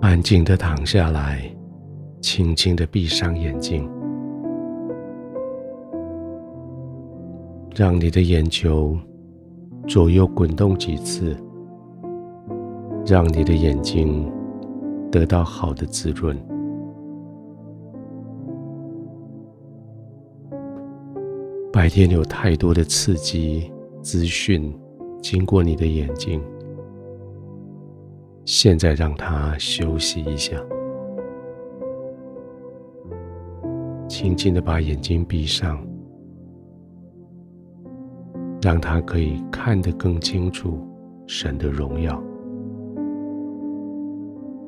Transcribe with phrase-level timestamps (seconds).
[0.00, 1.42] 安静的躺下来，
[2.22, 3.86] 轻轻的闭上眼睛，
[7.76, 8.96] 让你的眼球
[9.86, 11.36] 左右滚动几次，
[13.06, 14.26] 让你的眼睛
[15.12, 16.34] 得到好的滋润。
[21.70, 24.74] 白天有太多的刺激资讯
[25.22, 26.42] 经过你的眼睛，
[28.44, 30.56] 现在让它休息一下，
[34.08, 35.80] 轻轻的把眼睛闭上，
[38.60, 40.84] 让它可以看得更清楚
[41.26, 42.20] 神的荣耀。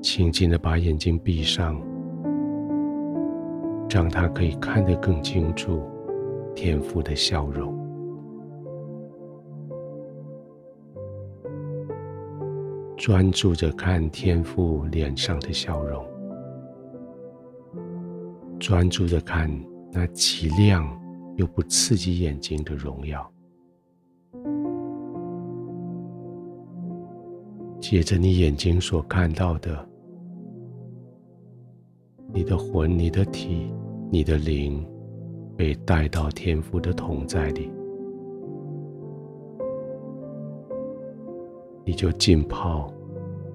[0.01, 1.81] 轻轻的把眼睛闭上，
[3.89, 5.83] 让它可以看得更清楚。
[6.55, 7.75] 天父的笑容，
[13.03, 16.07] 专注着看天父脸上的笑容，
[18.61, 19.51] 专注着看
[19.91, 20.89] 那极亮
[21.35, 23.29] 又不刺激眼睛的荣耀。
[27.81, 29.85] 借着你眼睛所看到的，
[32.33, 33.75] 你的魂、你的体、
[34.13, 34.89] 你的灵。
[35.55, 37.71] 被带到天父的同在里，
[41.85, 42.93] 你就浸泡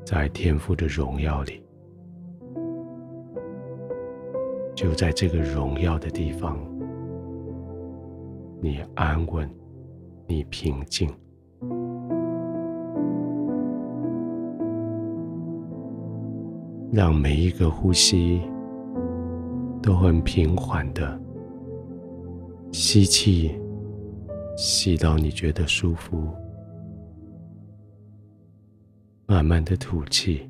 [0.05, 1.61] 在天父的荣耀里。
[4.75, 6.59] 就在这个荣耀的地方，
[8.61, 9.49] 你安稳，
[10.27, 11.09] 你平静，
[16.91, 18.41] 让每一个呼吸
[19.81, 21.19] 都很平缓的。
[22.71, 23.59] 吸气，
[24.55, 26.27] 吸到你觉得舒服，
[29.29, 30.49] 慢慢的吐气，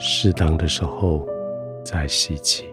[0.00, 1.28] 适当的时候
[1.84, 2.64] 再吸气，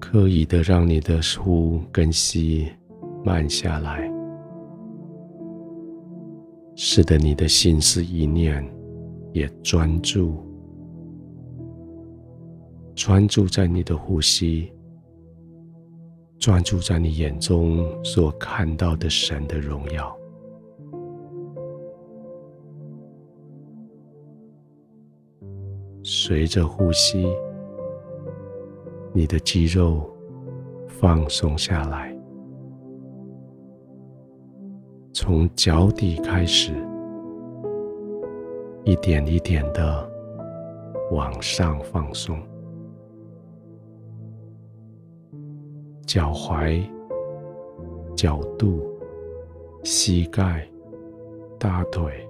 [0.00, 2.68] 刻意的让你的呼跟吸
[3.24, 4.10] 慢下来，
[6.74, 8.62] 使得你的心思意念。
[9.34, 10.42] 也专注，
[12.94, 14.72] 专注在你的呼吸，
[16.38, 20.16] 专注在你眼中所看到的神的荣耀。
[26.02, 27.26] 随着呼吸，
[29.12, 30.08] 你的肌肉
[30.86, 32.16] 放松下来，
[35.12, 36.72] 从脚底开始。
[38.84, 40.10] 一点一点的
[41.10, 42.40] 往上放松，
[46.08, 46.82] 脚踝、
[48.16, 48.80] 角肚、
[49.84, 50.66] 膝盖、
[51.58, 52.26] 大腿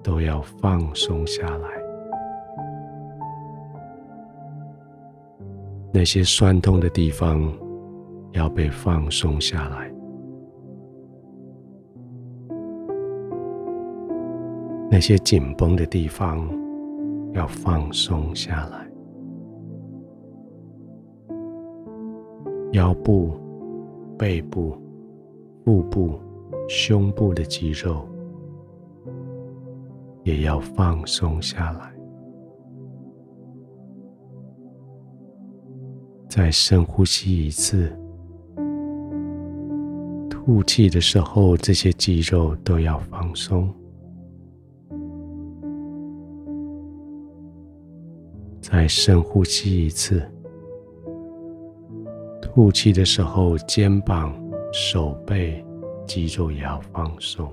[0.00, 1.68] 都要放松下来。
[5.92, 7.52] 那些酸痛的地方
[8.30, 9.92] 要被放松下来。
[14.88, 16.48] 那些紧绷的地方
[17.32, 18.87] 要放松下来，
[22.72, 23.32] 腰部、
[24.18, 24.76] 背部、
[25.64, 26.20] 腹部、
[26.68, 28.06] 胸部的肌肉
[30.22, 31.92] 也要放松下来。
[36.28, 37.90] 再深呼吸一次，
[40.28, 43.72] 吐气的时候，这些肌肉都要放松。
[48.60, 50.22] 再深呼吸一次，
[52.58, 54.34] 呼气的时候，肩膀、
[54.72, 55.64] 手背
[56.08, 57.48] 肌肉也要放松，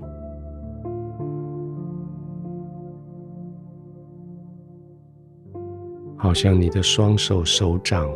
[6.16, 8.10] 好像你的双手手掌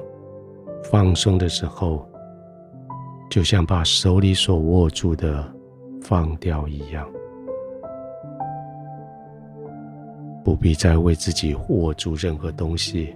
[0.90, 2.04] 放松的时候，
[3.30, 5.48] 就像把手里所握住的
[6.02, 7.08] 放掉一样。
[10.42, 13.14] 不必再为自己握住任何东西，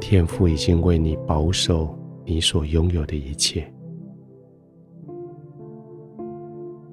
[0.00, 3.66] 天父已经为你保守你所拥有的一切，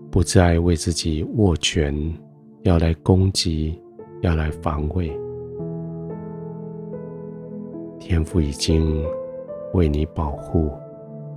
[0.10, 1.94] 不再为自己握拳，
[2.64, 3.82] 要来攻击，
[4.22, 5.12] 要来防卫。
[8.00, 9.06] 天父已经
[9.74, 10.72] 为你保护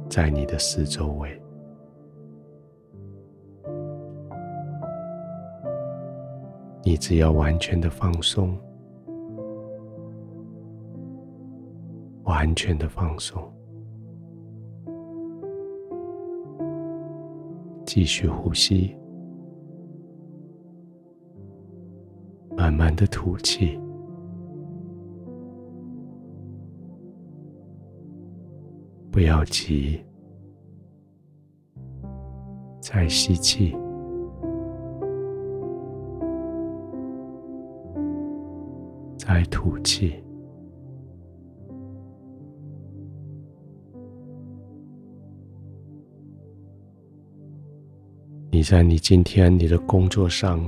[0.08, 1.28] 在你的四周围。
[6.82, 8.56] 你只要完全的放松，
[12.44, 13.42] 完全的放松，
[17.86, 18.94] 继续呼吸，
[22.54, 23.80] 慢慢的吐气，
[29.10, 29.98] 不要急，
[32.78, 33.74] 再吸气，
[39.16, 40.23] 再吐气。
[48.64, 50.58] 在你今天你的工作上，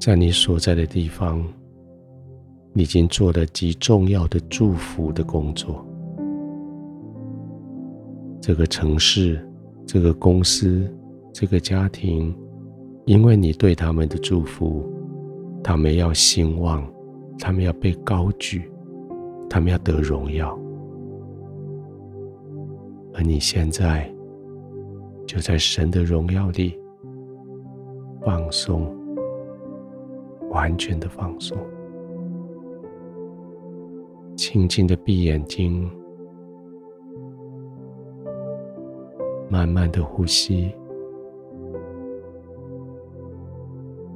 [0.00, 1.42] 在你所在的地方，
[2.72, 5.86] 你已经做了极重要的祝福的工作。
[8.40, 9.48] 这个城市、
[9.86, 10.92] 这个公司、
[11.32, 12.36] 这个家庭，
[13.06, 14.84] 因为你对他们的祝福，
[15.62, 16.84] 他们要兴旺，
[17.38, 18.68] 他们要被高举，
[19.48, 20.58] 他们要得荣耀，
[23.14, 24.13] 而你现在。
[25.26, 26.78] 就在神的荣耀里
[28.22, 28.94] 放松，
[30.50, 31.56] 完全的放松，
[34.36, 35.90] 轻轻的闭眼睛，
[39.48, 40.72] 慢慢的呼吸，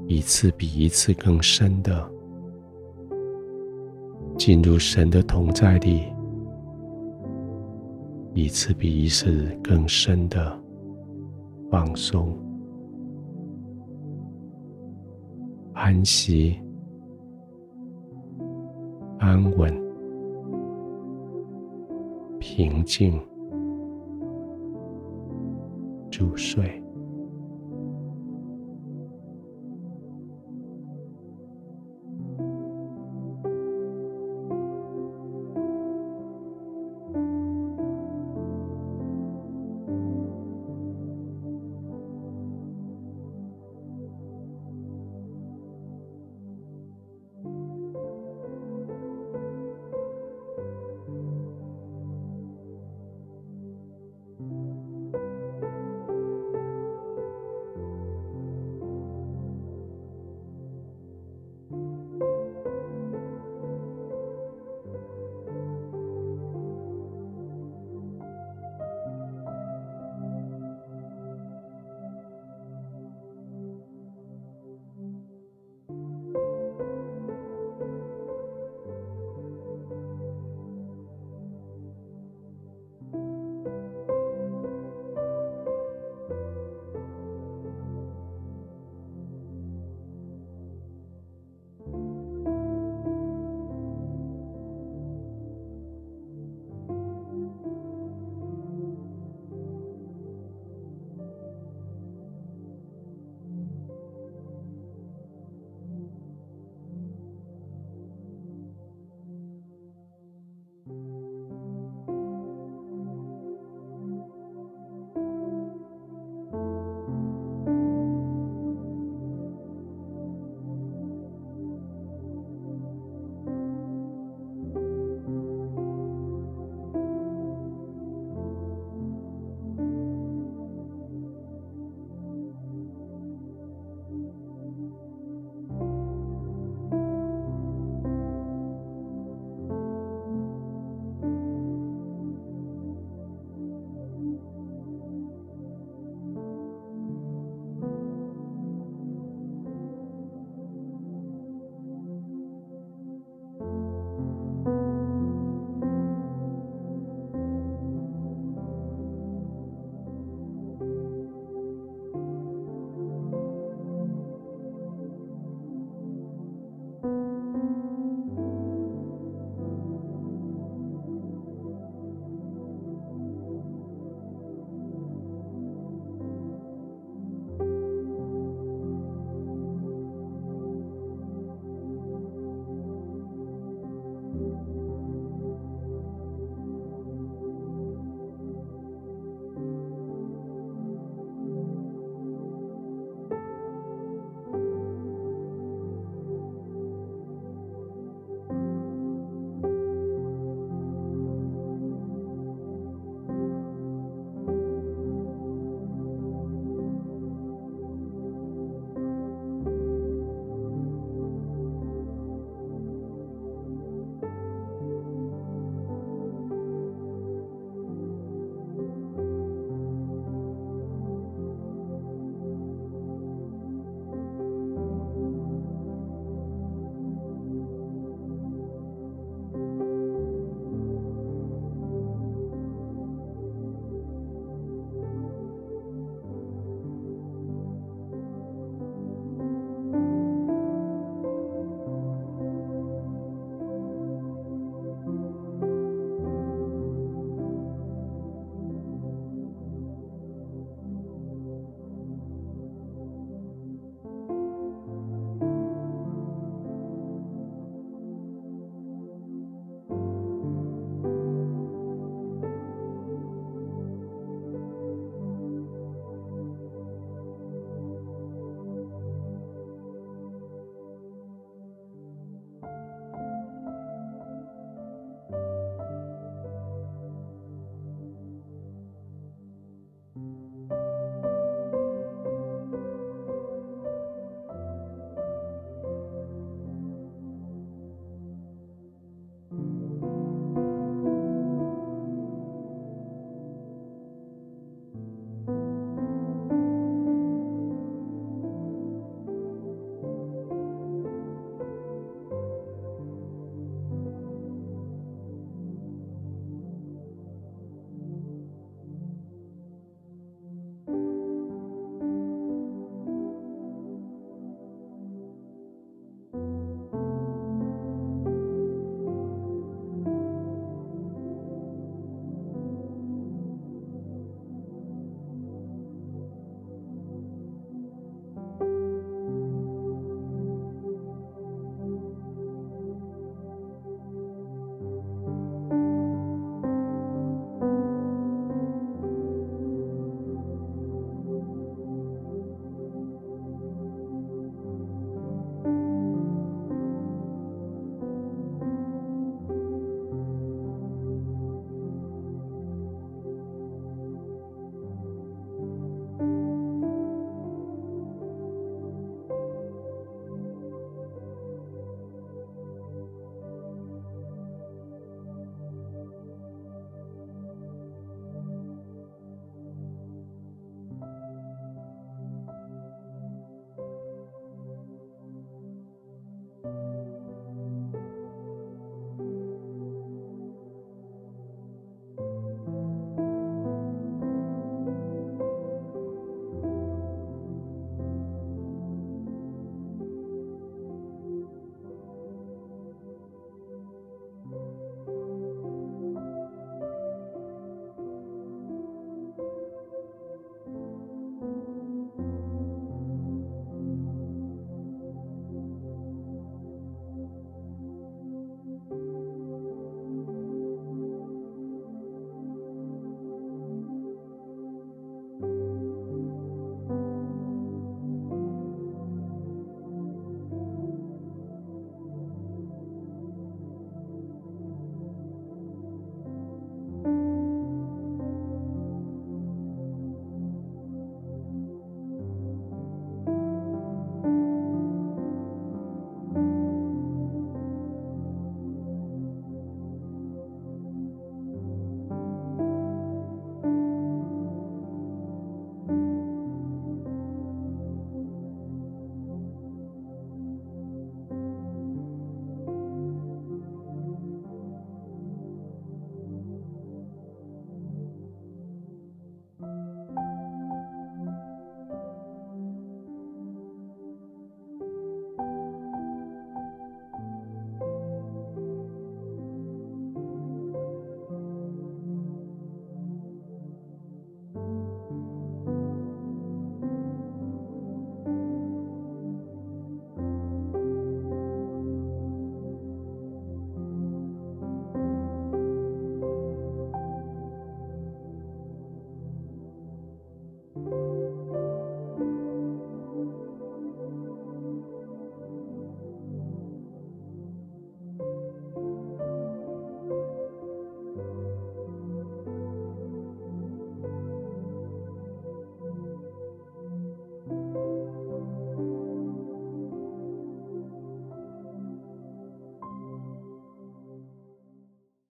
[0.07, 2.11] 一次比一次更深的
[4.37, 6.05] 进入神的同在里，
[8.35, 10.59] 一次比一次更深的。
[11.71, 12.35] 放松、
[15.75, 16.59] 安息、
[19.19, 19.71] 安稳、
[22.41, 23.21] 平静、
[26.11, 26.88] 入睡。